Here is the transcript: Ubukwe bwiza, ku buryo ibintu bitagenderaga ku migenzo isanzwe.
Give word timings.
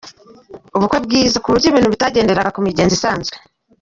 Ubukwe 0.75 0.97
bwiza, 1.05 1.37
ku 1.41 1.47
buryo 1.51 1.67
ibintu 1.69 1.91
bitagenderaga 1.93 2.53
ku 2.55 2.59
migenzo 2.67 2.93
isanzwe. 2.99 3.35